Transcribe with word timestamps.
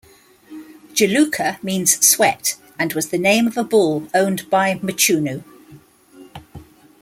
Juluka 0.95 1.61
means 1.61 2.03
"sweat", 2.03 2.55
and 2.79 2.91
was 2.93 3.09
the 3.09 3.19
name 3.19 3.45
of 3.45 3.55
a 3.55 3.63
bull 3.63 4.07
owned 4.15 4.49
by 4.49 4.73
Mchunu. 4.79 5.43